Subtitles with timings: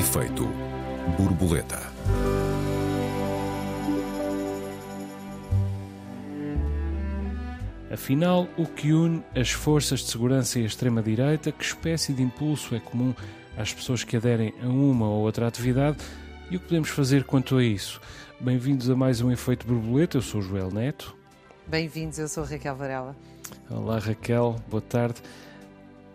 [0.00, 0.48] Efeito
[1.18, 1.78] borboleta.
[7.92, 12.74] Afinal, o que une as forças de segurança e a extrema-direita, que espécie de impulso
[12.74, 13.14] é comum
[13.58, 15.98] às pessoas que aderem a uma ou outra atividade
[16.50, 18.00] e o que podemos fazer quanto a isso?
[18.40, 21.14] Bem-vindos a mais um Efeito Borboleta, eu sou o Joel Neto.
[21.66, 23.14] Bem-vindos, eu sou Raquel Varela.
[23.68, 25.20] Olá Raquel, boa tarde.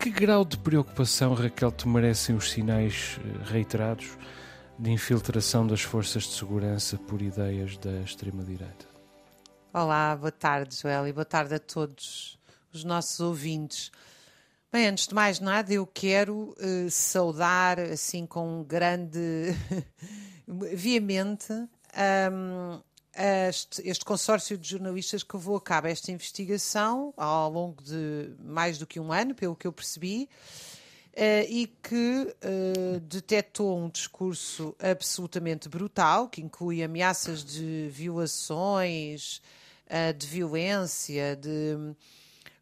[0.05, 4.15] Que grau de preocupação, Raquel, te merecem os sinais eh, reiterados
[4.77, 8.85] de infiltração das forças de segurança por ideias da extrema-direita?
[9.73, 12.37] Olá, boa tarde, Joel, e boa tarde a todos
[12.71, 13.91] os nossos ouvintes.
[14.71, 19.55] Bem, antes de mais nada, eu quero uh, saudar, assim, com grande
[20.71, 22.79] viamente, um,
[23.47, 28.77] este, este, consórcio de jornalistas que levou a cabo esta investigação ao longo de mais
[28.77, 30.29] do que um ano, pelo que eu percebi,
[31.13, 39.41] uh, e que uh, detectou um discurso absolutamente brutal, que inclui ameaças de violações,
[39.87, 41.95] uh, de violência, de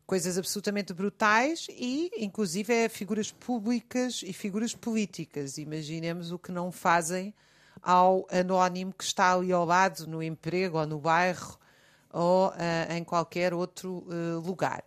[0.06, 5.58] coisas absolutamente brutais e, inclusive, é figuras públicas e figuras políticas.
[5.58, 7.34] Imaginemos o que não fazem
[7.84, 11.60] ao anónimo que está ali ao lado, no emprego ou no bairro
[12.14, 14.84] ou uh, em qualquer outro uh, lugar.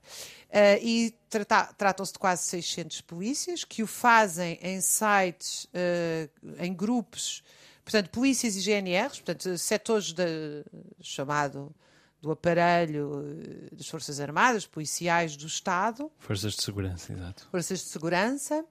[0.49, 5.67] Uh, e trata tratam-se de quase 600 polícias que o fazem em sites,
[6.59, 7.43] em grupos,
[7.85, 10.65] portanto, polícias e GNRs, portanto, setores de,
[11.03, 11.75] chamado
[12.23, 13.23] do aparelho
[13.73, 16.11] das Forças Armadas, policiais do Estado.
[16.19, 17.49] Forças de Segurança, exato.
[17.51, 18.65] Forças de Segurança.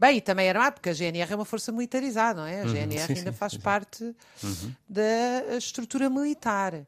[0.00, 2.62] Bem, e também armado, porque a GNR é uma força militarizada, não é?
[2.62, 4.02] A uhum, GNR sim, ainda sim, faz sim, parte
[4.42, 4.74] uhum.
[4.88, 6.86] da estrutura militar.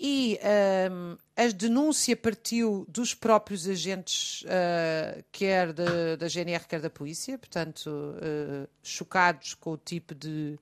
[0.00, 0.40] E
[0.90, 7.36] um, a denúncia partiu dos próprios agentes, uh, quer da, da, GNR, quer da polícia,
[7.36, 10.58] portanto, uh, chocados com o tipo de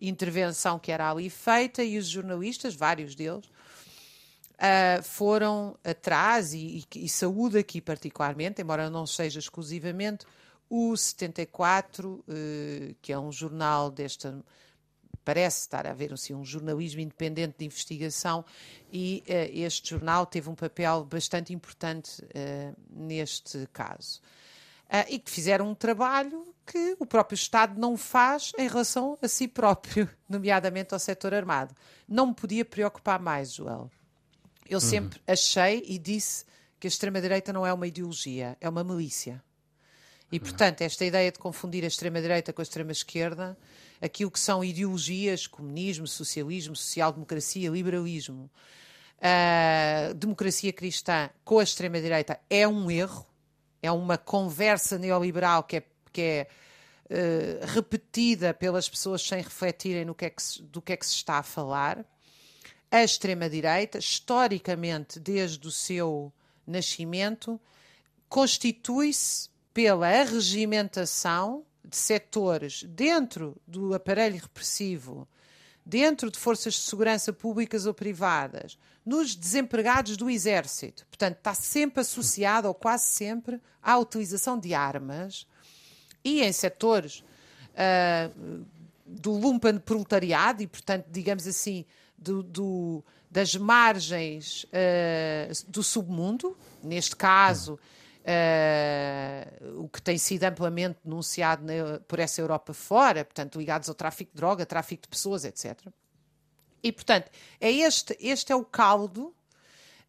[0.00, 7.04] intervenção que era ali feita, e os jornalistas, vários deles, uh, foram atrás, e, e,
[7.04, 10.24] e saúde aqui particularmente, embora não seja exclusivamente,
[10.70, 14.40] o 74, eh, que é um jornal desta.
[15.24, 18.44] Parece estar a haver assim, um jornalismo independente de investigação,
[18.90, 24.20] e uh, este jornal teve um papel bastante importante uh, neste caso.
[24.86, 29.28] Uh, e que fizeram um trabalho que o próprio Estado não faz em relação a
[29.28, 31.74] si próprio, nomeadamente ao setor armado.
[32.08, 33.90] Não me podia preocupar mais, Joel.
[34.68, 34.80] Eu uhum.
[34.80, 36.44] sempre achei e disse
[36.78, 39.42] que a extrema-direita não é uma ideologia, é uma milícia.
[40.32, 43.58] E, portanto, esta ideia de confundir a extrema-direita com a extrema-esquerda,
[44.00, 48.48] aquilo que são ideologias, comunismo, socialismo, social-democracia, liberalismo,
[49.18, 53.26] uh, democracia cristã com a extrema-direita é um erro,
[53.82, 55.82] é uma conversa neoliberal que é,
[56.12, 56.48] que é
[57.06, 61.06] uh, repetida pelas pessoas sem refletirem no que é que se, do que é que
[61.06, 62.04] se está a falar.
[62.88, 66.32] A extrema-direita, historicamente, desde o seu
[66.66, 67.60] nascimento,
[68.28, 75.26] constitui-se pela arregimentação de setores dentro do aparelho repressivo,
[75.84, 81.06] dentro de forças de segurança públicas ou privadas, nos desempregados do exército.
[81.06, 85.46] Portanto, está sempre associado, ou quase sempre, à utilização de armas
[86.24, 87.24] e em setores
[87.74, 88.64] uh,
[89.06, 91.84] do lumpen proletariado e, portanto, digamos assim,
[92.16, 97.78] do, do, das margens uh, do submundo, neste caso
[98.20, 103.94] Uh, o que tem sido amplamente denunciado na, por essa Europa fora, portanto, ligados ao
[103.94, 105.86] tráfico de droga, tráfico de pessoas, etc.
[106.82, 109.34] E, portanto, é este, este é o caldo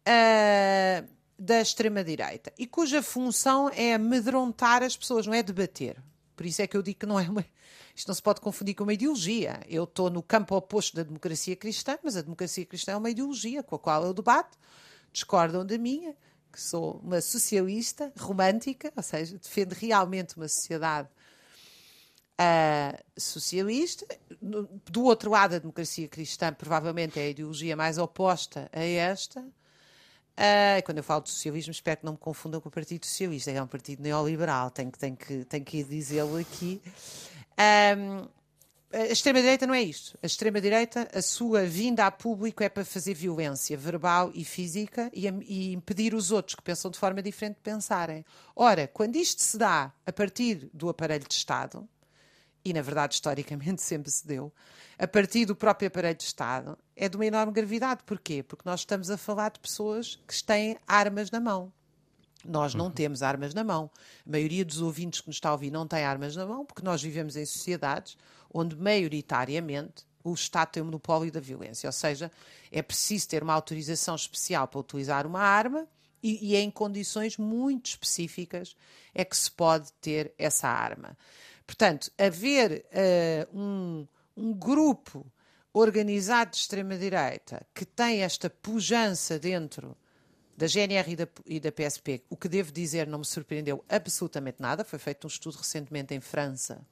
[0.00, 1.08] uh,
[1.38, 5.96] da extrema-direita e cuja função é amedrontar as pessoas, não é debater.
[6.36, 7.44] Por isso é que eu digo que não é uma.
[7.94, 9.60] Isto não se pode confundir com uma ideologia.
[9.68, 13.62] Eu estou no campo oposto da democracia cristã, mas a democracia cristã é uma ideologia
[13.62, 14.58] com a qual eu debato,
[15.12, 16.16] discordam da minha,
[16.52, 21.08] que sou uma socialista romântica, ou seja, defendo realmente uma sociedade
[22.38, 24.06] uh, socialista.
[24.40, 29.40] Do outro lado, a democracia cristã provavelmente é a ideologia mais oposta a esta.
[29.40, 33.50] Uh, quando eu falo de socialismo, espero que não me confundam com o Partido Socialista,
[33.50, 36.80] é um partido neoliberal, tenho que, tenho que, tenho que dizê-lo aqui.
[37.98, 38.26] Um,
[38.92, 40.18] a extrema-direita não é isto.
[40.22, 45.26] A extrema-direita, a sua vinda a público é para fazer violência verbal e física e,
[45.26, 48.24] e, impedir os outros que pensam de forma diferente de pensarem.
[48.54, 51.88] Ora, quando isto se dá a partir do aparelho de Estado,
[52.64, 54.52] e na verdade historicamente sempre se deu,
[54.98, 58.02] a partir do próprio aparelho de Estado, é de uma enorme gravidade.
[58.04, 58.42] Porquê?
[58.42, 61.72] Porque nós estamos a falar de pessoas que têm armas na mão.
[62.44, 62.90] Nós não uhum.
[62.90, 63.90] temos armas na mão.
[64.26, 66.82] A maioria dos ouvintes que nos está a ouvir não tem armas na mão, porque
[66.82, 68.16] nós vivemos em sociedades
[68.52, 72.30] onde maioritariamente o Estado tem o monopólio da violência, ou seja,
[72.70, 75.86] é preciso ter uma autorização especial para utilizar uma arma
[76.22, 78.76] e, e em condições muito específicas
[79.14, 81.16] é que se pode ter essa arma.
[81.66, 84.06] Portanto, haver uh, um,
[84.36, 85.26] um grupo
[85.72, 89.96] organizado de extrema-direita que tem esta pujança dentro
[90.56, 94.60] da GNR e da, e da, PSP, o que devo dizer não me surpreendeu absolutamente
[94.60, 94.84] nada.
[94.84, 96.86] Foi feito um estudo recentemente em França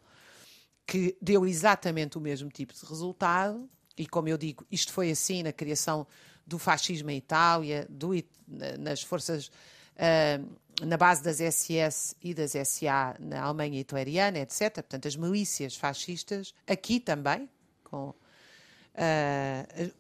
[0.91, 3.71] que deu exatamente o mesmo tipo de resultado.
[3.97, 6.05] E como eu digo, isto foi assim na criação
[6.45, 8.11] do fascismo em Itália, do,
[8.77, 14.73] nas forças, uh, na base das SS e das SA na Alemanha hitleriana, etc.
[14.75, 17.49] Portanto, as milícias fascistas, aqui também,
[17.85, 18.15] com uh,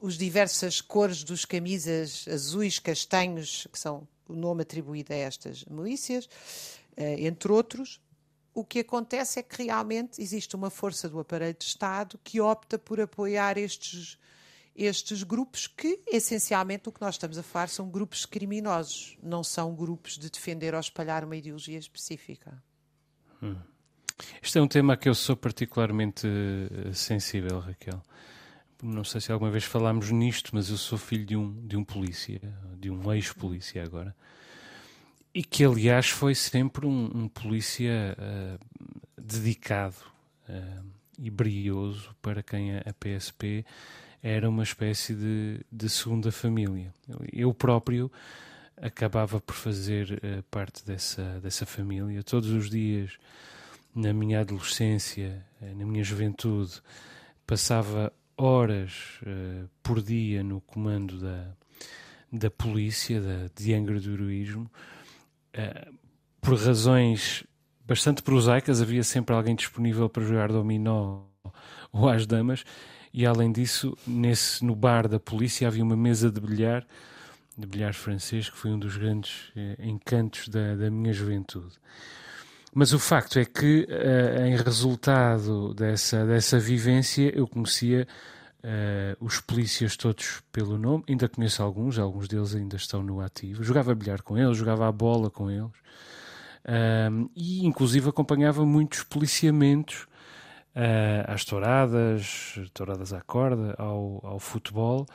[0.01, 6.25] os diversas cores dos camisas azuis, castanhos, que são o nome atribuído a estas milícias,
[6.25, 8.01] uh, entre outros.
[8.52, 12.79] O que acontece é que realmente existe uma força do aparelho de Estado que opta
[12.79, 14.19] por apoiar estes,
[14.75, 19.75] estes grupos que, essencialmente, o que nós estamos a falar são grupos criminosos, não são
[19.75, 22.62] grupos de defender ou espalhar uma ideologia específica.
[23.43, 23.56] Hum.
[24.43, 28.03] Este é um tema a que eu sou particularmente uh, sensível, Raquel
[28.82, 31.85] não sei se alguma vez falámos nisto, mas eu sou filho de um, de um
[31.85, 32.41] polícia,
[32.79, 34.14] de um ex-polícia agora,
[35.35, 38.59] e que aliás foi sempre um, um polícia uh,
[39.21, 39.97] dedicado
[40.49, 40.85] uh,
[41.19, 43.65] e brioso para quem a, a, PSP
[44.23, 46.93] era uma espécie de, de segunda família.
[47.32, 48.11] Eu próprio
[48.77, 52.23] acabava por fazer uh, parte dessa, dessa família.
[52.23, 53.12] Todos os dias,
[53.94, 56.81] na minha adolescência, na minha juventude,
[57.47, 59.21] passava horas
[59.82, 61.53] por dia no comando da,
[62.32, 64.71] da polícia, da, de Angra do Heroísmo,
[66.41, 67.44] por razões
[67.87, 71.23] bastante prosaicas, havia sempre alguém disponível para jogar dominó
[71.93, 72.64] ou às damas,
[73.12, 76.87] e além disso, nesse, no bar da polícia havia uma mesa de bilhar,
[77.58, 81.75] de bilhar francês, que foi um dos grandes eh, encantos da, da minha juventude.
[82.73, 88.06] Mas o facto é que, uh, em resultado dessa, dessa vivência, eu conhecia
[88.65, 93.62] uh, os polícias todos pelo nome, ainda conheço alguns, alguns deles ainda estão no ativo.
[93.62, 95.71] Jogava bilhar com eles, jogava a bola com eles,
[97.35, 100.07] e inclusive acompanhava muitos policiamentos
[100.77, 105.06] uh, às touradas, touradas à corda, ao, ao futebol.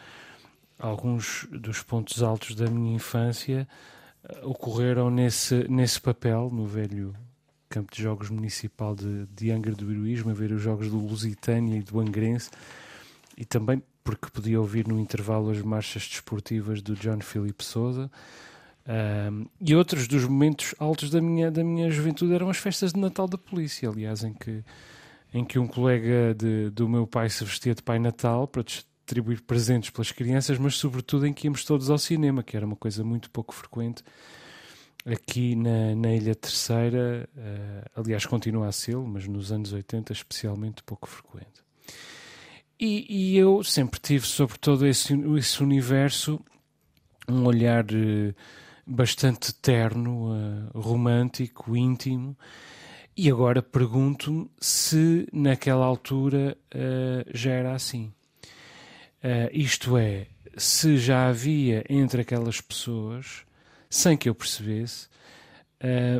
[0.78, 3.68] Alguns dos pontos altos da minha infância
[4.44, 7.14] ocorreram nesse, nesse papel, no velho
[7.70, 11.78] campo de jogos municipal de, de Angra do Heroísmo, a ver os jogos do Lusitânia
[11.78, 12.50] e do Angrense,
[13.38, 18.10] e também porque podia ouvir no intervalo as marchas desportivas do John Philip Souza.
[18.88, 23.00] Um, e outros dos momentos altos da minha, da minha juventude eram as festas de
[23.00, 24.64] Natal da polícia, aliás, em que,
[25.34, 29.42] em que um colega de, do meu pai se vestia de Pai Natal para distribuir
[29.42, 33.04] presentes pelas crianças, mas sobretudo em que íamos todos ao cinema, que era uma coisa
[33.04, 34.04] muito pouco frequente
[35.06, 40.82] aqui na, na Ilha Terceira, uh, aliás continua a ser, mas nos anos 80 especialmente
[40.84, 41.65] pouco frequente.
[42.80, 46.44] E, e eu sempre tive sobre todo esse, esse universo
[47.28, 48.36] um olhar uh,
[48.86, 52.38] bastante terno, uh, romântico, íntimo,
[53.18, 56.58] e agora pergunto-me se naquela altura
[57.34, 58.12] já era assim.
[59.54, 60.28] isto é,
[60.58, 63.46] se já havia entre aquelas pessoas
[63.90, 65.08] sem que eu percebesse,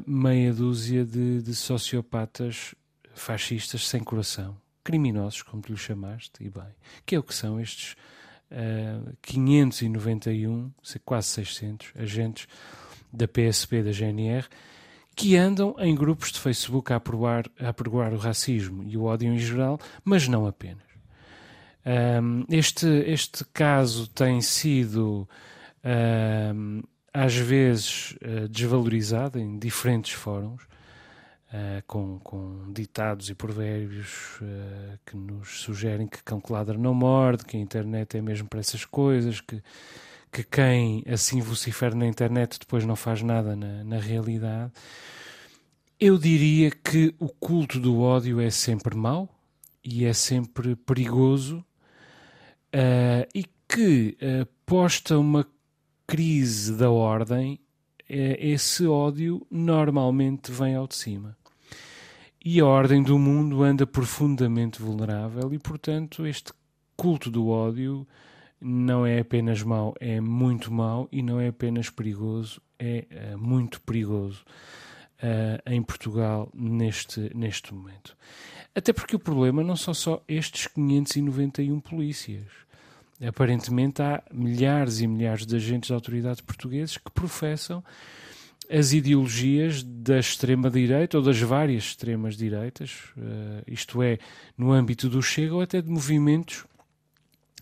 [0.08, 2.74] meia dúzia de, de, sociopatas
[3.14, 6.74] fascistas sem coração, criminosos, como tu lhe chamaste, e bem,
[7.06, 7.96] que é o que são estes
[8.52, 10.72] uh, 591,
[11.04, 12.48] quase 600 agentes
[13.12, 14.48] da PSP, da GNR,
[15.16, 19.34] que andam em grupos de Facebook a aprovar, a aprovar o racismo e o ódio
[19.34, 20.84] em geral, mas não apenas.
[21.86, 25.28] Um, este, este caso tem sido
[26.54, 28.16] um, às vezes
[28.50, 30.64] desvalorizada em diferentes fóruns,
[31.56, 36.94] uh, com, com, ditados e provérbios uh, que nos sugerem que cão que ladra não
[36.94, 39.62] morde, que a internet é mesmo para essas coisas, que,
[40.32, 44.72] que quem assim vocifera na internet depois não faz nada na, na realidade.
[46.00, 49.30] Eu diria que o culto do ódio é sempre mau
[49.84, 51.64] e é sempre perigoso
[53.34, 54.18] e que
[54.66, 55.48] posta uma
[56.06, 57.58] crise da ordem,
[58.10, 61.38] esse ódio normalmente vem ao de cima.
[62.46, 66.54] E a ordem do mundo anda profundamente vulnerável e, portanto, este
[66.96, 68.08] culto do ódio
[68.62, 73.82] não é apenas mau, é muito mau e não é apenas perigoso, é, é muito
[73.82, 74.46] perigoso.
[75.16, 78.16] uh, em Portugal neste, neste momento.
[78.74, 82.48] Até porque o problema não são só estes 591 polícias.
[83.26, 87.84] Aparentemente há milhares e milhares de agentes de autoridade portugueses que professam
[88.70, 94.18] as ideologias da extrema-direita ou das várias extremas-direitas, uh, isto é,
[94.58, 96.66] no âmbito do Chega ou até de movimentos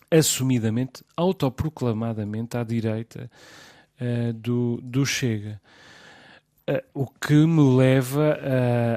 [0.09, 3.29] assumidamente, autoproclamadamente à direita
[3.99, 5.59] uh, do, do Chega.
[6.69, 8.37] Uh, o que me leva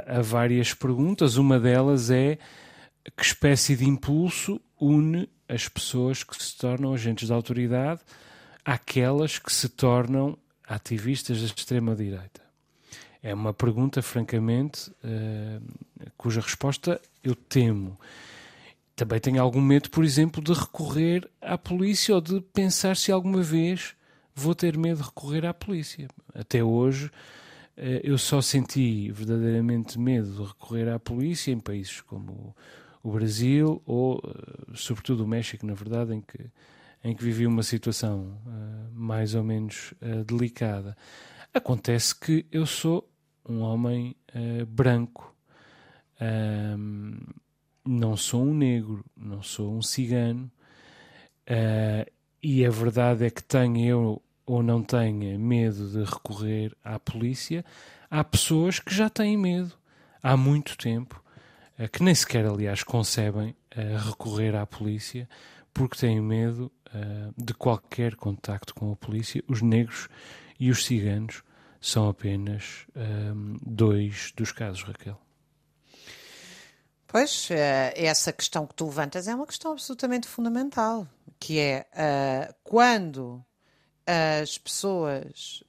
[0.07, 1.37] a, a, várias perguntas.
[1.37, 2.39] Uma delas é
[3.17, 8.01] que espécie de impulso une as pessoas que se tornam agentes de autoridade
[8.65, 10.37] àquelas que se tornam
[10.68, 12.40] ativistas da extrema-direita?
[13.23, 17.99] É uma pergunta, francamente, uh, cuja resposta eu temo.
[18.94, 23.42] Também tenho algum medo, por exemplo, de recorrer à polícia ou de pensar se alguma
[23.42, 23.94] vez
[24.35, 26.08] vou ter medo de recorrer à polícia.
[26.35, 32.54] Até hoje uh, eu só senti verdadeiramente medo de recorrer à polícia em países como
[33.02, 36.38] o Brasil ou, uh, sobretudo, o México, na verdade, em que
[37.07, 40.97] em que vivi uma situação uh, mais ou menos uh, delicada.
[41.55, 43.09] Acontece que eu sou
[43.49, 45.33] um homem uh, branco,
[47.85, 50.51] não sou um negro, não sou um cigano,
[52.43, 57.63] e a verdade é que tenho eu ou não tenha medo de recorrer à polícia,
[58.11, 59.75] há pessoas que já têm medo
[60.23, 61.23] há muito tempo,
[61.93, 63.55] que nem sequer, aliás, concebem
[64.07, 65.29] recorrer à polícia
[65.76, 69.45] porque têm medo uh, de qualquer contacto com a polícia.
[69.47, 70.09] Os negros
[70.59, 71.42] e os ciganos
[71.83, 75.21] são apenas uh, dois dos casos, Raquel.
[77.06, 81.06] Pois, uh, essa questão que tu levantas é uma questão absolutamente fundamental,
[81.38, 81.87] que é
[82.64, 83.45] quando
[84.40, 85.62] as pessoas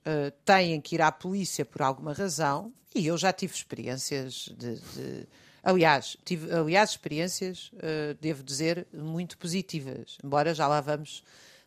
[0.46, 5.28] têm que ir à polícia por alguma razão, e eu já tive experiências de, de
[5.68, 11.22] Aliás, tive aliás, experiências, uh, devo dizer, muito positivas, embora já lá vamos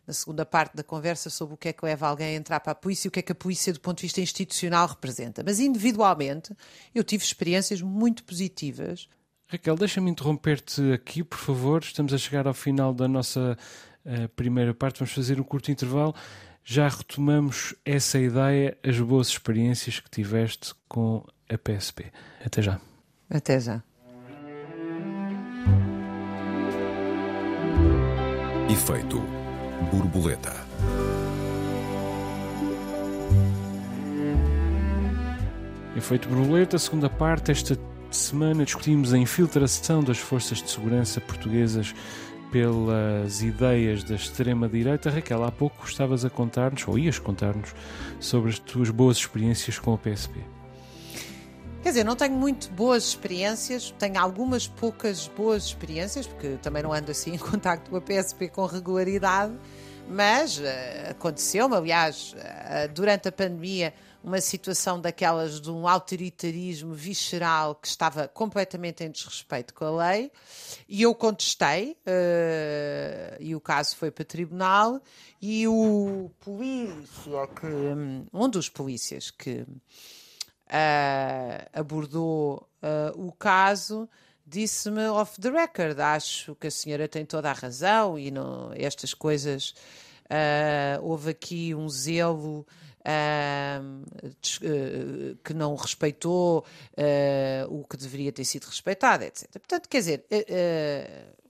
[0.07, 2.71] na segunda parte da conversa sobre o que é que leva alguém a entrar para
[2.71, 5.43] a polícia e o que é que a polícia, do ponto de vista institucional, representa.
[5.45, 6.51] Mas individualmente,
[6.95, 9.07] eu tive experiências muito positivas.
[9.47, 11.83] Raquel, deixa-me interromper-te aqui, por favor.
[11.83, 13.55] Estamos a chegar ao final da nossa
[14.03, 14.97] uh, primeira parte.
[14.97, 16.15] Vamos fazer um curto intervalo.
[16.63, 22.11] Já retomamos essa ideia, as boas experiências que tiveste com a PSP.
[22.43, 22.81] Até já.
[23.29, 23.83] Até já.
[28.83, 29.21] Efeito
[29.91, 30.65] borboleta.
[35.95, 37.51] Efeito borboleta, segunda parte.
[37.51, 37.77] Esta
[38.09, 41.93] semana discutimos a infiltração das forças de segurança portuguesas
[42.51, 45.11] pelas ideias da extrema-direita.
[45.11, 47.75] Raquel, há pouco estavas a contar-nos, ou ias contar-nos,
[48.19, 50.39] sobre as tuas boas experiências com a PSP.
[51.81, 56.93] Quer dizer, não tenho muito boas experiências, tenho algumas poucas boas experiências, porque também não
[56.93, 59.57] ando assim em contacto com a PSP com regularidade,
[60.07, 60.63] mas uh,
[61.09, 68.27] aconteceu-me, aliás, uh, durante a pandemia, uma situação daquelas de um autoritarismo visceral que estava
[68.27, 70.31] completamente em desrespeito com a lei,
[70.87, 75.01] e eu contestei, uh, e o caso foi para tribunal,
[75.41, 77.65] e o polícia, que,
[78.31, 79.65] um dos polícias que
[80.71, 84.09] uh, abordou uh, o caso,
[84.45, 89.13] disse-me off the record: acho que a senhora tem toda a razão e não, estas
[89.13, 89.75] coisas.
[90.25, 92.65] Uh, houve aqui um zelo
[95.43, 96.63] que não respeitou
[97.67, 99.49] o que deveria ter sido respeitado, etc.
[99.53, 100.25] Portanto, quer dizer,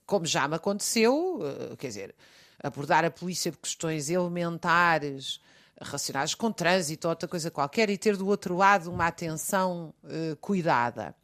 [0.05, 1.41] como já me aconteceu,
[1.77, 2.15] quer dizer,
[2.63, 5.41] abordar a polícia por questões elementares
[5.81, 10.35] relacionados com trânsito ou outra coisa qualquer e ter do outro lado uma atenção uh,
[10.37, 11.15] cuidada.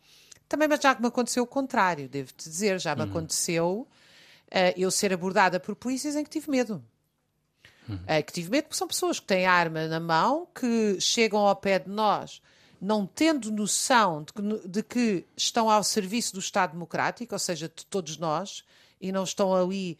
[0.49, 3.09] Também mas já me aconteceu o contrário, devo-te dizer, já me uhum.
[3.09, 3.87] aconteceu
[4.47, 6.83] uh, eu ser abordada por polícias em que tive medo.
[7.87, 7.95] Uhum.
[7.95, 11.55] Uh, que tive medo porque são pessoas que têm arma na mão, que chegam ao
[11.55, 12.41] pé de nós
[12.79, 17.67] não tendo noção de que, de que estão ao serviço do Estado Democrático, ou seja,
[17.67, 18.63] de todos nós,
[19.01, 19.97] e não estão ali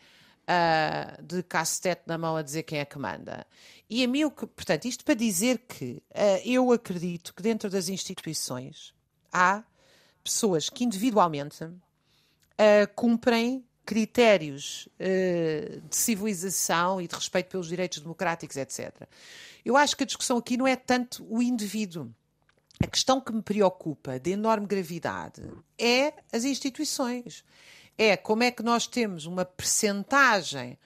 [0.48, 3.46] uh, de cacetete na mão a dizer quem é que manda.
[3.90, 8.94] E a mim, portanto, isto para dizer que uh, eu acredito que dentro das instituições
[9.32, 9.64] há
[10.24, 11.74] pessoas que individualmente uh,
[12.96, 19.08] cumprem critérios uh, de civilização e de respeito pelos direitos democráticos, etc.
[19.64, 22.14] Eu acho que a discussão aqui não é tanto o indivíduo.
[22.84, 25.42] A questão que me preocupa de enorme gravidade
[25.80, 27.44] é as instituições.
[27.98, 30.78] É como é que nós temos uma percentagem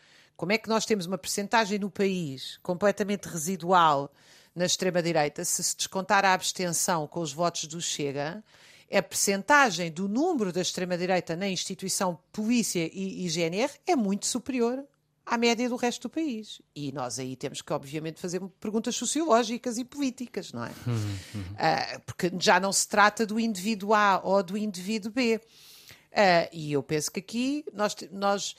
[0.41, 4.11] como é que nós temos uma percentagem no país completamente residual
[4.55, 8.43] na extrema-direita, se se descontar a abstenção com os votos do Chega,
[8.91, 14.83] a percentagem do número da extrema-direita na instituição polícia e, e GNR é muito superior
[15.23, 16.59] à média do resto do país.
[16.75, 20.71] E nós aí temos que, obviamente, fazer perguntas sociológicas e políticas, não é?
[20.87, 21.41] Uhum, uhum.
[21.41, 25.35] Uh, porque já não se trata do indivíduo A ou do indivíduo B.
[25.35, 28.55] Uh, e eu penso que aqui nós, nós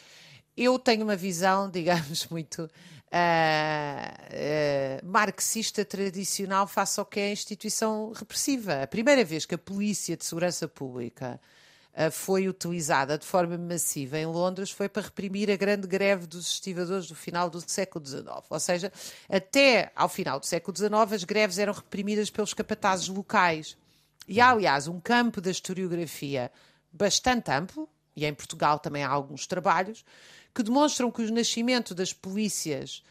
[0.56, 2.70] eu tenho uma visão, digamos, muito
[3.12, 8.82] uh, marxista tradicional face ao que é a instituição repressiva.
[8.82, 11.40] A primeira vez que a Polícia de Segurança Pública
[11.94, 16.54] uh, foi utilizada de forma massiva em Londres foi para reprimir a grande greve dos
[16.54, 18.24] estivadores do final do século XIX.
[18.48, 18.92] Ou seja,
[19.28, 23.76] até ao final do século XIX as greves eram reprimidas pelos capatazes locais.
[24.26, 26.50] E há, aliás, um campo da historiografia
[26.92, 30.04] bastante amplo, e em Portugal também há alguns trabalhos,
[30.54, 33.02] que demonstram que o nascimento das polícias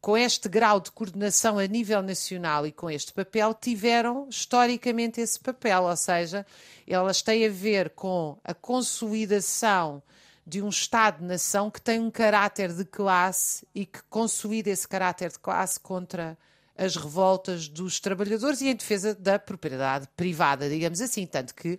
[0.00, 5.38] com este grau de coordenação a nível nacional e com este papel, tiveram historicamente esse
[5.38, 6.46] papel, ou seja,
[6.86, 10.02] elas têm a ver com a consolidação
[10.46, 15.38] de um Estado-nação que tem um caráter de classe e que consolida esse caráter de
[15.38, 16.36] classe contra
[16.76, 21.26] as revoltas dos trabalhadores e em defesa da propriedade privada, digamos assim.
[21.26, 21.78] Tanto que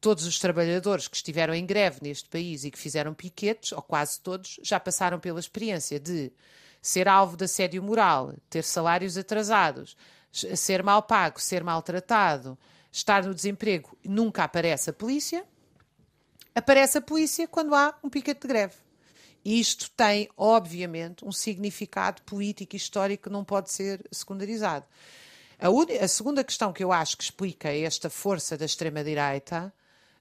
[0.00, 4.20] todos os trabalhadores que estiveram em greve neste país e que fizeram piquetes, ou quase
[4.20, 6.32] todos, já passaram pela experiência de
[6.80, 9.96] ser alvo de assédio moral, ter salários atrasados,
[10.30, 12.56] ser mal pago, ser maltratado,
[12.92, 15.44] estar no desemprego, nunca aparece a polícia.
[16.54, 18.74] Aparece a polícia quando há um piquete de greve.
[19.44, 24.84] Isto tem, obviamente, um significado político e histórico que não pode ser secundarizado.
[25.58, 29.72] A, a segunda questão que eu acho que explica esta força da extrema-direita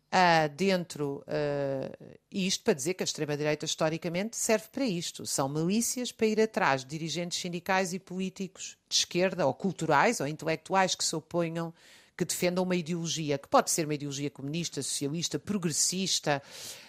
[0.07, 5.25] uh, dentro, uh, isto para dizer que a extrema-direita historicamente serve para isto.
[5.25, 10.27] São milícias para ir atrás de dirigentes sindicais e políticos de esquerda, ou culturais, ou
[10.27, 11.73] intelectuais que se oponham,
[12.17, 16.41] que defendam uma ideologia, que pode ser uma ideologia comunista, socialista, progressista,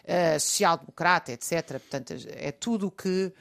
[0.05, 1.79] uh, social-democrata, etc.
[1.79, 3.33] Portanto, é tudo o que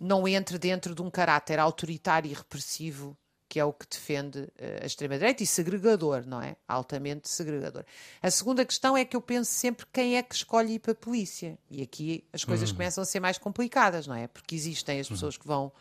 [0.00, 3.16] não entre dentro de um caráter autoritário e repressivo
[3.48, 6.56] que é o que defende uh, a extrema-direita, e segregador, não é?
[6.66, 7.84] Altamente segregador.
[8.22, 10.94] A segunda questão é que eu penso sempre quem é que escolhe ir para a
[10.94, 11.58] polícia.
[11.70, 12.76] E aqui as coisas uhum.
[12.76, 14.26] começam a ser mais complicadas, não é?
[14.26, 15.40] Porque existem as pessoas uhum.
[15.40, 15.72] que vão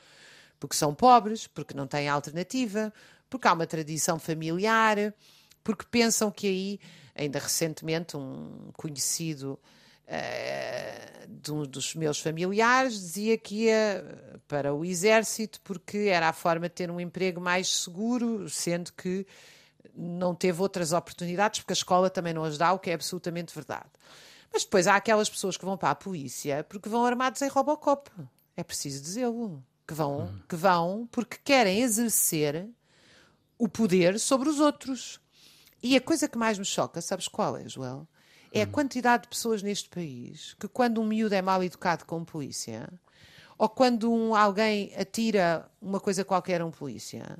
[0.59, 2.91] porque são pobres, porque não têm alternativa,
[3.29, 5.13] porque há uma tradição familiar,
[5.63, 6.79] porque pensam que aí,
[7.15, 9.59] ainda recentemente, um conhecido
[10.07, 14.03] uh, de um dos meus familiares dizia que ia
[14.47, 19.25] para o exército porque era a forma de ter um emprego mais seguro, sendo que
[19.95, 23.53] não teve outras oportunidades porque a escola também não as dá, o que é absolutamente
[23.53, 23.89] verdade.
[24.51, 28.09] Mas depois há aquelas pessoas que vão para a polícia porque vão armados em Robocop.
[28.55, 29.63] É preciso dizê-lo.
[29.87, 30.39] Que vão, hum.
[30.49, 32.67] que vão porque querem exercer
[33.57, 35.19] o poder sobre os outros.
[35.81, 38.07] E a coisa que mais me choca, sabes qual é, Joel?
[38.51, 38.71] É a hum.
[38.71, 42.87] quantidade de pessoas neste país que, quando um miúdo é mal educado com polícia,
[43.57, 47.37] ou quando um, alguém atira uma coisa qualquer a um polícia,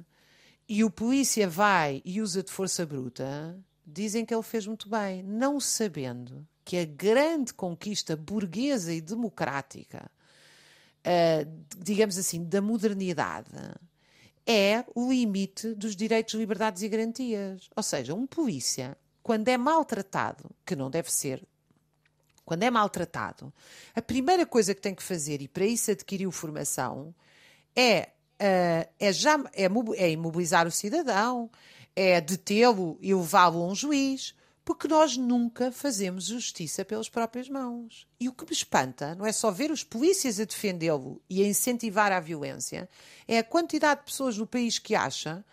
[0.68, 5.24] e o polícia vai e usa de força bruta, dizem que ele fez muito bem,
[5.24, 10.12] não sabendo que a grande conquista burguesa e democrática,
[11.06, 13.52] uh, digamos assim, da modernidade,
[14.46, 17.70] é o limite dos direitos, liberdades e garantias.
[17.76, 21.44] Ou seja, um polícia quando é maltratado, que não deve ser,
[22.46, 23.54] quando é maltratado,
[23.94, 27.14] a primeira coisa que tem que fazer, e para isso adquiriu formação,
[27.76, 29.66] é, uh, é, já, é,
[29.98, 31.52] é imobilizar o cidadão,
[31.94, 38.08] é detê-lo e levá-lo a um juiz, porque nós nunca fazemos justiça pelas próprias mãos.
[38.22, 41.48] E o que me espanta não é só ver os polícias a defendê-lo e a
[41.50, 42.88] incentivar a violência,
[43.28, 45.44] é a quantidade de pessoas no país que acha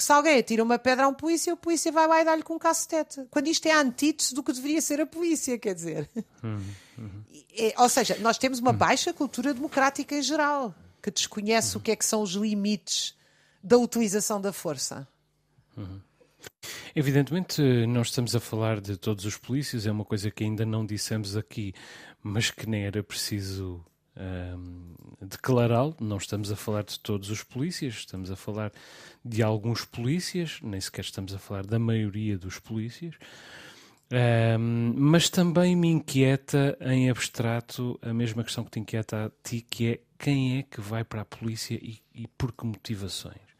[0.00, 2.42] que se alguém atira uma pedra a um polícia, o polícia vai lá e dá-lhe
[2.42, 3.26] com um cacetete.
[3.30, 6.08] Quando isto é antítese do que deveria ser a polícia, quer dizer.
[6.42, 7.22] Uhum.
[7.52, 11.80] É, ou seja, nós temos uma baixa cultura democrática em geral, que desconhece uhum.
[11.80, 13.14] o que é que são os limites
[13.62, 15.06] da utilização da força.
[15.76, 16.00] Uhum.
[16.96, 20.86] Evidentemente, nós estamos a falar de todos os polícias, é uma coisa que ainda não
[20.86, 21.74] dissemos aqui,
[22.22, 23.84] mas que nem era preciso
[24.16, 25.94] um, declará-lo.
[26.00, 28.72] Não estamos a falar de todos os polícias, estamos a falar
[29.24, 33.14] de alguns polícias, nem sequer estamos a falar da maioria dos polícias.
[34.12, 39.60] Um, mas também me inquieta em abstrato a mesma questão que te inquieta a ti,
[39.60, 43.50] que é quem é que vai para a polícia e, e por que motivações.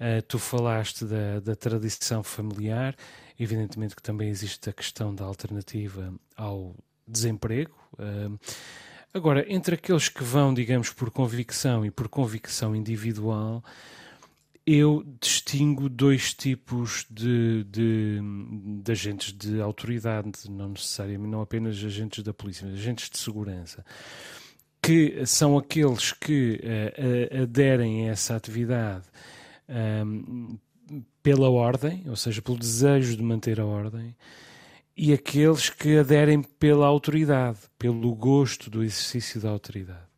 [0.00, 2.96] Uh, tu falaste da, da, tradição familiar,
[3.38, 6.74] evidentemente que também existe a questão da alternativa ao
[7.06, 7.74] desemprego.
[7.94, 8.38] Uh,
[9.12, 13.64] Agora, entre aqueles que vão, digamos, por convicção e por convicção individual,
[14.66, 18.20] eu distingo dois tipos de, de,
[18.82, 23.82] de, agentes de autoridade, não necessariamente, não apenas agentes da polícia, mas agentes de segurança,
[24.82, 29.06] que são aqueles que uh, aderem a essa atividade
[30.04, 30.58] um,
[30.90, 34.14] ehm, pela ordem, ou seja, pelo desejo de manter a ordem,
[34.98, 40.08] e aqueles que aderem pela autoridade, pelo gosto do exercício da autoridade.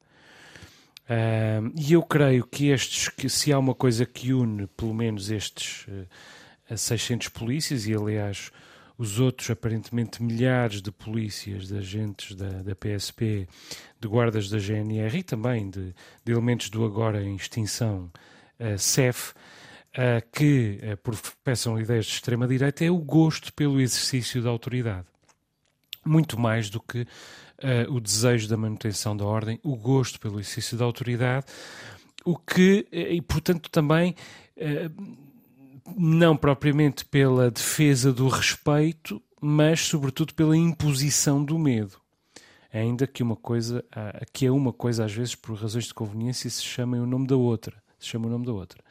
[1.77, 5.87] E eu creio que estes, que se há uma coisa que une, pelo menos estes
[5.89, 8.51] uh, 600 polícias, e aliás
[8.97, 13.49] os outros aparentemente milhares de polícias, de agentes da, da PSP,
[13.99, 18.11] de guardas da GNR e também de, de elementos do agora em extinção
[18.59, 19.35] uh, CEF, uh,
[20.33, 25.07] que uh, professam ideias de extrema-direita, é o gosto pelo exercício da autoridade.
[26.05, 30.77] Muito mais do que uh, o desejo da manutenção da ordem, o gosto pelo exercício
[30.77, 31.47] da autoridade,
[32.25, 34.15] o que, eh, e portanto também,
[35.97, 41.99] não propriamente pela defesa do respeito, mas sobretudo pela imposição do medo.
[42.71, 43.83] Ainda que uma coisa,
[44.35, 47.37] que é uma coisa às vezes por razões de conveniência se chama o nome da
[47.37, 48.85] outra, se chama o nome da outra.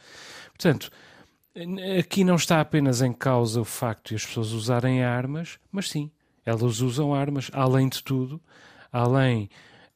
[0.60, 0.92] Portanto,
[1.98, 6.12] aqui não está apenas em causa o facto de as pessoas usarem armas, mas sim,
[6.46, 8.42] elas usam armas, além de tudo,
[8.92, 9.50] além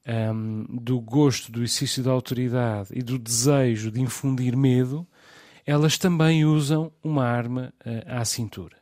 [0.08, 5.06] um, do gosto do exercício da autoridade e do desejo de infundir medo,
[5.66, 8.78] elas também usam uma arma uh, à cintura.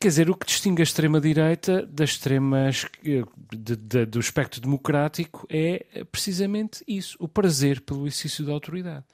[0.00, 6.04] Quer dizer, o que distingue a extrema-direita das extremas de, de, do espectro democrático é
[6.10, 9.04] precisamente isso: o prazer pelo exercício da autoridade,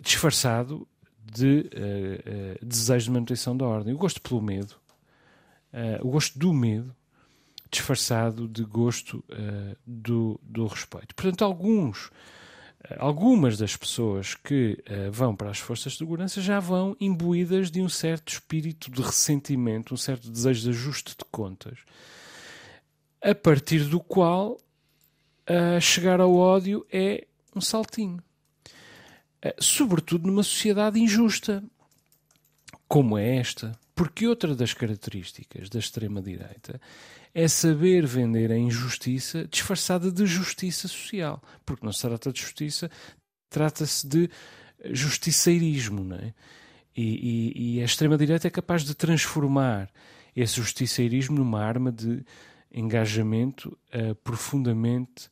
[0.00, 0.86] disfarçado
[1.24, 3.94] de uh, uh, desejo de manutenção da ordem.
[3.94, 4.74] O gosto pelo medo,
[6.02, 6.94] o gosto do medo,
[7.70, 11.14] disfarçado de gosto uh, do, do respeito.
[11.14, 12.12] Portanto, alguns, uh,
[12.98, 17.80] algumas das pessoas que uh, vão para as forças de segurança já vão imbuídas de
[17.80, 21.78] um certo espírito de ressentimento, um certo desejo de ajuste de contas,
[23.22, 24.58] a partir do qual
[25.80, 28.20] chegar ao ódio é um saltinho.
[29.58, 31.62] Sobretudo numa sociedade injusta,
[32.88, 36.80] como é esta, porque outra das características da extrema-direita
[37.34, 41.42] é saber vender a injustiça disfarçada de justiça social.
[41.64, 42.90] Porque não se trata de justiça,
[43.50, 44.30] trata-se de
[44.92, 46.04] justiceirismo.
[46.04, 46.32] Não é?
[46.96, 49.90] e, e, e a extrema-direita é capaz de transformar
[50.34, 52.24] esse justiceirismo numa arma de
[52.72, 55.28] engajamento uh, profundamente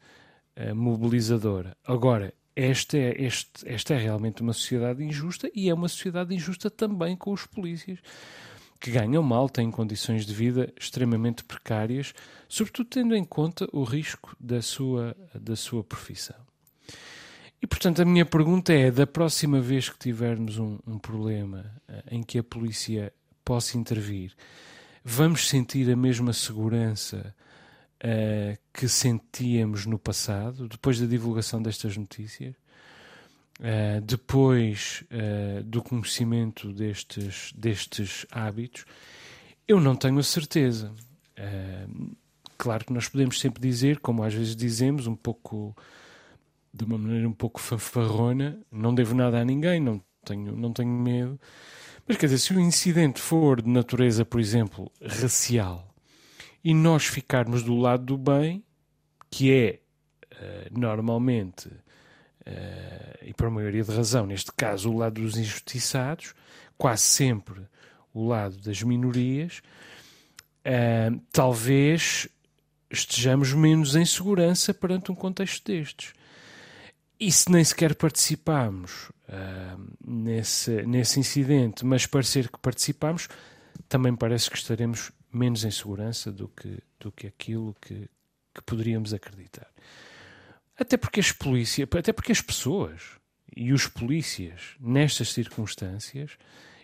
[0.56, 1.76] uh, mobilizadora.
[1.84, 6.70] Agora, esta é, este, esta é realmente uma sociedade injusta e é uma sociedade injusta
[6.70, 7.98] também com os polícias
[8.80, 12.12] que ganham mal, têm condições de vida extremamente precárias,
[12.48, 16.36] sobretudo tendo em conta o risco da sua, da sua profissão.
[17.62, 22.02] E portanto, a minha pergunta é: da próxima vez que tivermos um, um problema uh,
[22.10, 23.10] em que a polícia
[23.42, 24.34] possa intervir,
[25.02, 27.34] vamos sentir a mesma segurança
[28.04, 32.54] uh, que sentíamos no passado, depois da divulgação destas notícias?
[33.60, 38.84] Uh, depois uh, do conhecimento destes, destes hábitos,
[39.66, 40.92] eu não tenho a certeza.
[42.56, 45.74] Claro que nós podemos sempre dizer, como às vezes dizemos, um pouco
[46.72, 50.90] de uma maneira um pouco fanfarrona, não devo nada a ninguém, não tenho, não tenho
[50.90, 51.40] medo.
[52.06, 55.93] Mas quer dizer, se o incidente for de natureza, por exemplo, racial,
[56.64, 58.64] e nós ficarmos do lado do bem,
[59.30, 59.80] que é
[60.70, 66.34] normalmente uh, e por maioria de razão, neste caso o lado dos injustiçados,
[66.76, 67.62] quase sempre
[68.12, 69.60] o lado das minorias,
[70.60, 72.28] uh, talvez
[72.90, 76.12] estejamos menos em segurança perante um contexto destes.
[77.18, 83.28] E se nem sequer participamos uh, nesse, nesse incidente, mas parecer que participamos,
[83.88, 88.08] também parece que estaremos menos em segurança do que, do que aquilo que,
[88.54, 89.68] que poderíamos acreditar.
[90.78, 93.02] Até porque as polícias, até porque as pessoas
[93.56, 96.32] e os polícias, nestas circunstâncias,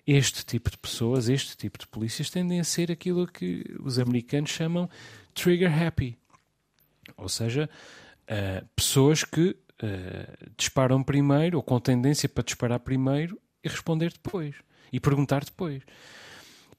[0.07, 4.51] este tipo de pessoas, este tipo de polícias, tendem a ser aquilo que os americanos
[4.51, 4.89] chamam
[5.35, 6.17] trigger happy.
[7.17, 7.69] Ou seja,
[8.25, 14.55] uh, pessoas que uh, disparam primeiro, ou com tendência para disparar primeiro e responder depois.
[14.93, 15.83] E perguntar depois.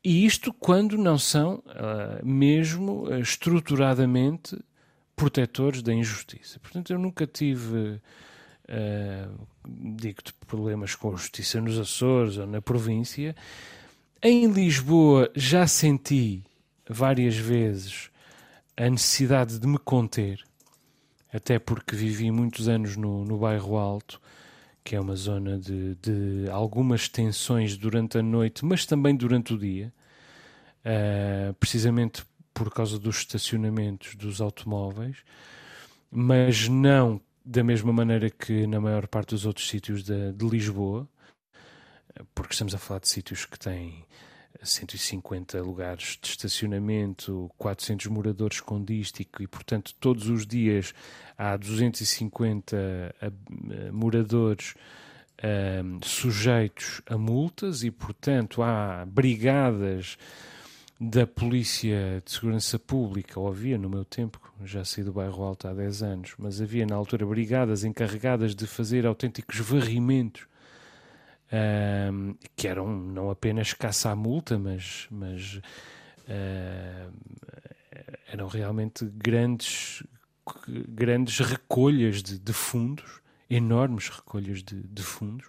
[0.03, 4.57] E isto quando não são uh, mesmo estruturadamente
[5.15, 6.59] protetores da injustiça.
[6.59, 8.01] Portanto, eu nunca tive,
[8.67, 13.35] uh, digo-te, problemas com a justiça nos Açores ou na província.
[14.23, 16.43] Em Lisboa já senti
[16.89, 18.09] várias vezes
[18.75, 20.43] a necessidade de me conter,
[21.31, 24.19] até porque vivi muitos anos no, no bairro Alto,
[24.83, 29.57] que é uma zona de, de algumas tensões durante a noite, mas também durante o
[29.57, 29.93] dia,
[30.85, 35.17] uh, precisamente por causa dos estacionamentos dos automóveis,
[36.11, 41.07] mas não da mesma maneira que na maior parte dos outros sítios de, de Lisboa,
[42.35, 44.05] porque estamos a falar de sítios que têm
[44.63, 50.93] 150 lugares de estacionamento, 400 moradores com dístico e, portanto, todos os dias
[51.37, 52.75] há 250
[53.21, 54.75] uh, moradores
[55.39, 60.17] uh, sujeitos a multas e, portanto, há brigadas
[61.03, 65.67] da Polícia de Segurança Pública, ou havia no meu tempo, já saí do bairro Alto
[65.67, 70.45] há 10 anos, mas havia na altura brigadas encarregadas de fazer autênticos varrimentos
[72.55, 75.55] que eram não apenas caça à multa, mas, mas
[76.27, 77.11] uh,
[78.27, 80.03] eram realmente grandes,
[80.87, 85.47] grandes recolhas de, de fundos, enormes recolhas de, de, fundos,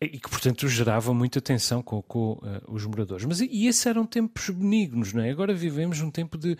[0.00, 3.24] e que, portanto, geravam muita tensão com, com uh, os moradores.
[3.24, 5.30] Mas e esses eram tempos benignos, não é?
[5.30, 6.58] Agora vivemos um tempo de,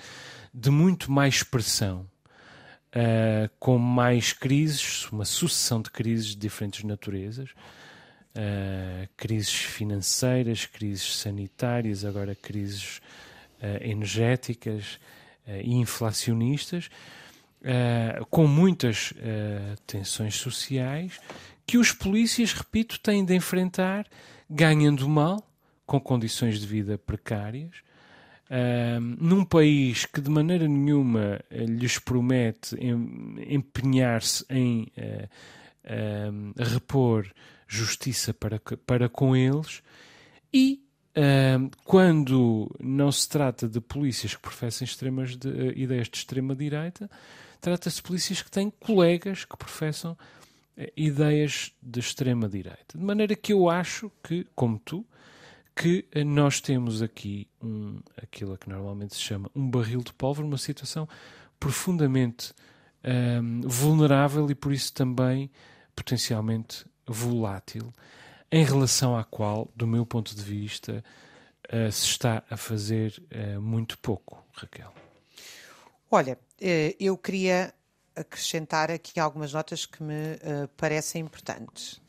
[0.55, 2.09] de muito mais pressão
[2.96, 7.50] uh, com mais crises, uma sucessão de crises de diferentes naturezas.
[8.35, 12.98] Uh, crises financeiras, crises sanitárias, agora crises
[13.62, 14.98] uh, energéticas
[15.62, 16.90] e inflacionistas,
[18.30, 19.14] com muitas
[19.87, 21.20] tensões sociais
[21.64, 24.09] que os polícias, repito, têm de enfrentar
[24.50, 25.48] ganhando mal,
[25.87, 27.76] com condições de vida precárias,
[29.20, 32.76] num país que de maneira nenhuma eh, lhes promete
[33.48, 35.28] empenhar-se em uh,
[35.85, 37.26] uh, repor
[37.66, 39.82] justiça para, para com eles,
[40.54, 40.80] e
[41.16, 47.11] uh, quando não se trata de polícias que professem extremas de, eh, ideias de extrema-direita,
[47.61, 50.16] trata-se de polícias que têm colegas que professam
[50.94, 52.96] ideias de extrema-direita.
[52.96, 55.04] De maneira que eu acho que, como tu,
[55.77, 60.57] que nós temos aqui um, aquilo que normalmente se chama um barril de pólvora, uma
[60.57, 61.07] situação
[61.61, 62.55] profundamente
[63.05, 65.51] um, vulnerável e por isso também
[65.95, 67.93] potencialmente volátil,
[68.51, 71.05] em relação à qual, do meu ponto de vista,
[71.67, 74.93] uh, se está a fazer uh, muito pouco, Raquel.
[76.11, 77.75] Olha, eh, eu queria
[78.15, 82.01] acrescentar aqui algumas notas que me uh, parecem importantes.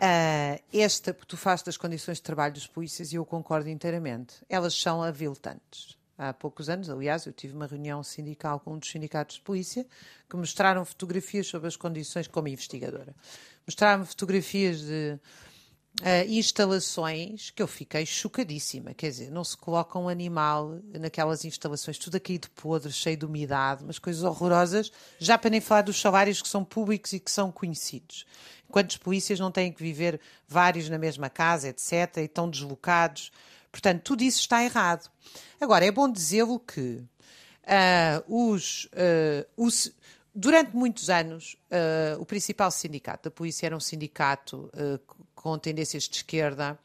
[0.00, 4.36] Uh, esta, tu fazes das condições de trabalho dos polícias e eu concordo inteiramente.
[4.48, 5.98] Elas são aviltantes.
[6.16, 9.86] Há poucos anos, aliás, eu tive uma reunião sindical com um dos sindicatos de polícia
[10.28, 13.14] que mostraram fotografias sobre as condições, como investigadora,
[13.66, 15.18] mostraram fotografias de
[16.00, 18.94] uh, instalações que eu fiquei chocadíssima.
[18.94, 23.24] Quer dizer, não se coloca um animal naquelas instalações, tudo aqui de podre, cheio de
[23.24, 27.30] umidade, umas coisas horrorosas, já para nem falar dos salários que são públicos e que
[27.30, 28.26] são conhecidos.
[28.70, 33.30] Quantos polícias não têm que viver vários na mesma casa, etc., e estão deslocados?
[33.70, 35.10] Portanto, tudo isso está errado.
[35.60, 37.02] Agora, é bom dizê-lo que
[37.64, 39.92] uh, os, uh, os,
[40.34, 44.70] durante muitos anos, uh, o principal sindicato da polícia era um sindicato
[45.34, 46.78] com tendências de esquerda,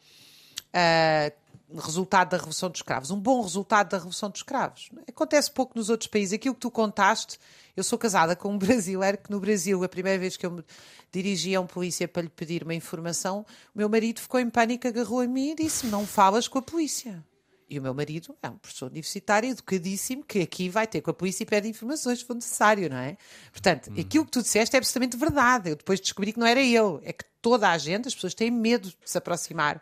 [1.82, 4.90] resultado da Revolução dos Escravos, um bom resultado da Revolução dos Escravos.
[5.08, 6.34] Acontece pouco nos outros países.
[6.34, 7.40] Aquilo que tu contaste,
[7.76, 10.64] eu sou casada com um brasileiro que no Brasil, a primeira vez que eu me
[11.12, 14.88] dirigi a um polícia para lhe pedir uma informação, o meu marido ficou em pânico,
[14.88, 17.24] agarrou a mim e disse: Não falas com a polícia.
[17.68, 21.14] E o meu marido é um professor universitário educadíssimo que aqui vai ter com a
[21.14, 23.18] polícia e pede informações se for necessário, não é?
[23.52, 24.00] Portanto, uhum.
[24.00, 25.72] aquilo que tu disseste é absolutamente verdade.
[25.72, 28.52] Eu depois descobri que não era ele, é que toda a gente, as pessoas têm
[28.52, 29.82] medo de se aproximar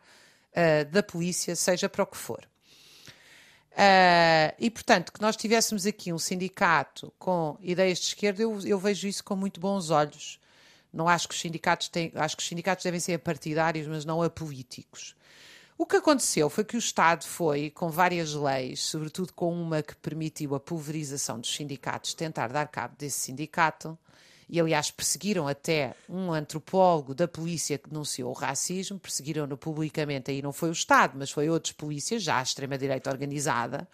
[0.54, 2.48] uh, da polícia, seja para o que for.
[3.74, 8.78] Uh, e, portanto, que nós tivéssemos aqui um sindicato com ideias de esquerda, eu, eu,
[8.78, 10.40] vejo isso com muito bons olhos.
[10.92, 14.22] Não acho que os sindicatos têm, acho que os sindicatos devem ser partidários, mas não
[14.22, 15.16] apolíticos.
[15.76, 19.96] O que aconteceu foi que o Estado foi, com várias leis, sobretudo com uma que
[19.96, 23.98] permitiu a pulverização dos sindicatos, tentar dar cabo desse sindicato,
[24.54, 30.44] e aliás perseguiram até um antropólogo da polícia que denunciou o racismo, perseguiram-no publicamente, aí
[30.44, 33.88] não foi o Estado, mas foi outros polícias, já a extrema-direita organizada,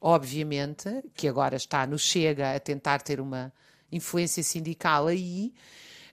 [0.00, 3.52] obviamente, que agora está no Chega a tentar ter uma
[3.92, 5.54] influência sindical aí,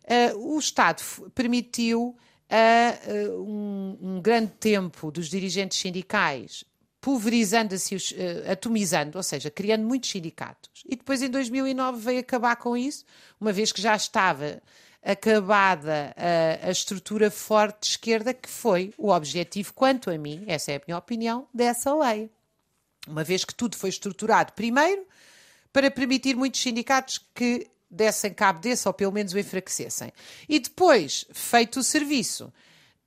[0.03, 1.01] uh, o Estado
[1.33, 2.15] permitiu
[2.51, 6.63] uh, um, um grande tempo dos dirigentes sindicais
[7.01, 10.83] pulverizando-se, uh, atomizando, ou seja, criando muitos sindicatos.
[10.85, 13.05] E depois, em 2009, veio acabar com isso,
[13.39, 14.61] uma vez que já estava
[15.03, 20.71] acabada a, a, estrutura forte de esquerda, que foi o objetivo, quanto a mim, essa
[20.71, 22.29] é a minha opinião, dessa lei.
[23.07, 25.05] Uma vez que tudo foi estruturado primeiro
[25.71, 30.11] para permitir muitos sindicatos que dessem cabo desse ou pelo menos o enfraquecessem.
[30.49, 32.51] E depois, feito o serviço,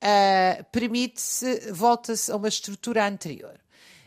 [0.02, 3.60] uh, permite-se, volta-se a uma estrutura anterior.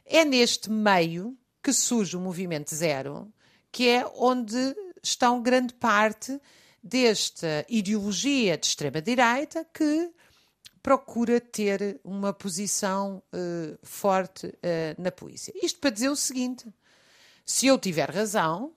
[0.05, 3.31] É neste meio que surge o movimento zero,
[3.71, 6.39] que é onde estão grande parte
[6.81, 10.11] desta ideologia de extrema-direita que
[10.81, 15.53] procura ter uma posição uh, forte uh, na polícia.
[15.63, 16.67] Isto para dizer o seguinte:
[17.45, 18.73] se eu tiver razão,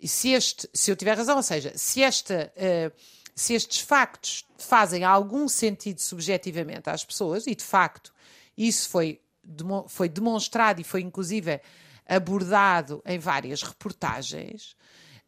[0.00, 2.92] e se, este, se eu tiver razão, ou seja, se, esta, uh,
[3.34, 8.12] se estes factos fazem algum sentido subjetivamente às pessoas, e de facto
[8.56, 9.20] isso foi,
[9.88, 11.60] foi demonstrado e foi inclusive
[12.06, 14.76] abordado em várias reportagens,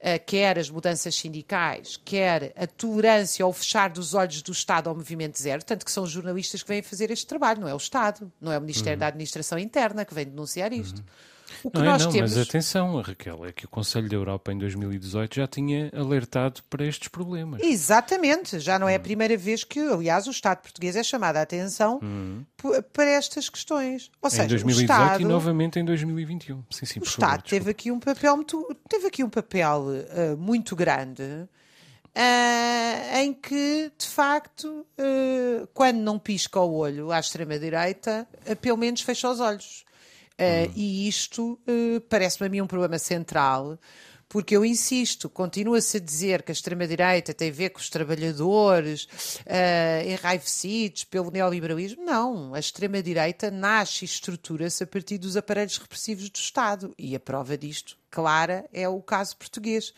[0.01, 4.95] uh, quer as mudanças sindicais, quer a tolerância ou fechar dos olhos do Estado ao
[4.95, 7.79] movimento zero, tanto que são os jornalistas que vêm fazer este trabalho, não é o
[7.79, 9.01] Estado, não é o Ministério uhum.
[9.01, 10.99] da Administração Interna que vem denunciar isto.
[10.99, 11.05] Uhum.
[11.65, 12.37] O que não é, nós é, não, temos...
[12.37, 16.85] Mas atenção, Raquel, é que o Conselho da Europa em 2018 já tinha alertado para
[16.85, 17.61] estes problemas.
[17.63, 19.03] Exatamente, já não é a hum.
[19.03, 22.45] primeira vez que, aliás, o Estado português é chamado a atenção hum.
[22.93, 24.11] para estas questões.
[24.21, 26.65] Ou seja, em 2018 o Estado, e novamente em 2021.
[26.71, 30.37] Sim, sim, o Estado favor, teve aqui um papel muito, teve aqui um papel uh,
[30.37, 31.23] muito grande.
[32.11, 38.27] Uh, em que, de facto, uh, quando não pisca o olho à extrema-direita,
[38.61, 39.85] pelo menos fecha os olhos.
[40.41, 43.79] Uh, e isto uh, parece-me a mim um problema central,
[44.27, 49.05] porque eu insisto, continua-se a dizer que a extrema-direita tem a ver com os trabalhadores
[49.41, 52.05] uh, enraivecidos pelo neoliberalismo.
[52.05, 56.95] Não, a extrema-direita nasce e estrutura-se a partir dos aparelhos repressivos do Estado.
[56.97, 59.91] E a prova disto, clara, é o caso português.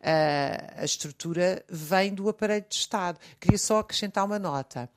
[0.00, 3.18] Uh, a estrutura vem do aparelho de Estado.
[3.38, 4.88] Queria só acrescentar uma nota.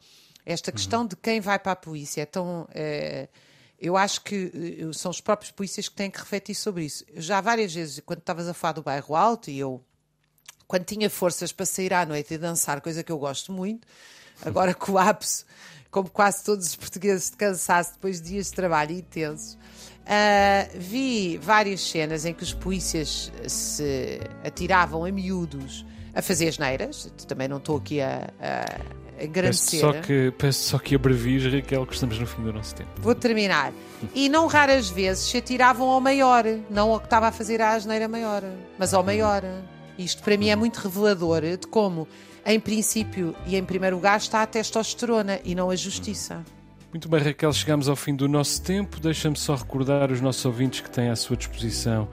[0.46, 2.62] Esta questão de quem vai para a polícia é tão.
[2.62, 3.49] Uh,
[3.80, 7.06] eu acho que eh, são os próprios polícias que têm que refletir sobre isso.
[7.16, 9.82] Já várias vezes, quando estavas a falar do bairro alto, e eu,
[10.68, 13.88] quando tinha forças para sair à noite e dançar, coisa que eu gosto muito,
[14.42, 15.46] agora colapso,
[15.90, 21.38] como quase todos os portugueses de cansaço depois de dias de trabalho intensos, uh, vi
[21.38, 27.12] várias cenas em que os polícias se atiravam a miúdos a fazer as neiras.
[27.28, 29.78] Também não estou aqui a, a agradecer.
[29.78, 32.90] Peço só que, peço só que abrevies, Raquel, que estamos no fim do nosso tempo.
[32.98, 33.74] Vou terminar.
[34.14, 37.74] E não raras vezes se atiravam ao maior, não ao que estava a fazer a
[37.74, 38.44] asneira maior,
[38.78, 39.44] mas ao maior.
[39.98, 42.08] Isto para mim é muito revelador de como,
[42.46, 46.44] em princípio e em primeiro lugar, está a testosterona e não a justiça.
[46.92, 49.00] Muito bem, Raquel, chegamos ao fim do nosso tempo.
[49.00, 52.08] Deixa-me só recordar os nossos ouvintes que têm à sua disposição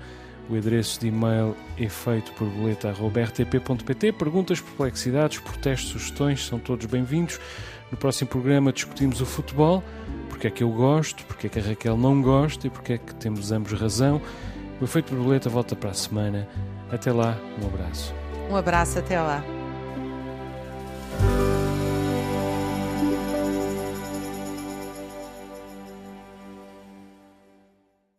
[0.49, 4.13] o endereço de e-mail é feito por boleta.rtp.pt.
[4.13, 7.41] Perguntas, perplexidades, protestos, sugestões são todos bem-vindos.
[7.91, 9.83] No próximo programa discutimos o futebol,
[10.29, 12.99] porque é que eu gosto, porque é que a Raquel não gosta e porque é
[12.99, 14.21] que temos ambos razão.
[14.81, 16.49] O Efeito Borboleta volta para a semana.
[16.91, 18.15] Até lá, um abraço.
[18.51, 19.43] Um abraço, até lá.